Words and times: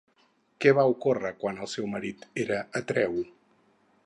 Què 0.63 0.71
va 0.79 0.85
ocórrer 0.93 1.31
quan 1.43 1.61
el 1.67 1.71
seu 1.75 1.87
marit 1.93 2.27
era 2.47 2.59
Atreu? 2.81 3.23